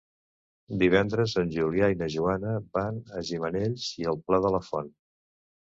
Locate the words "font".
4.73-4.93